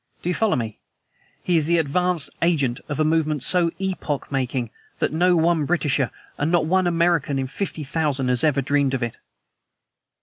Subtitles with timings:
[0.23, 0.79] Do you follow me?
[1.43, 6.09] He is the advance agent of a movement so epoch making that not one Britisher,
[6.39, 9.19] and not one American, in fifty thousand has ever dreamed of it."